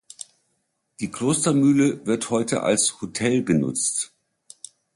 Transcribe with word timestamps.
Die 0.99 1.11
Klostermühle 1.11 2.07
wird 2.07 2.31
heute 2.31 2.63
als 2.63 3.01
Hotel 3.03 3.43
genutzt. 3.43 4.11